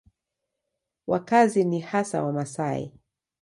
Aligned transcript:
Wakazi 1.07 1.63
ni 1.63 1.79
hasa 1.79 2.23
Wamasai. 2.23 2.91